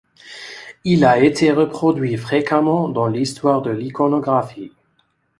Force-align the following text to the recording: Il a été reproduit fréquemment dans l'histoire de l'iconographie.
Il 0.83 1.05
a 1.05 1.19
été 1.23 1.51
reproduit 1.51 2.17
fréquemment 2.17 2.89
dans 2.89 3.05
l'histoire 3.05 3.61
de 3.61 3.69
l'iconographie. 3.69 4.71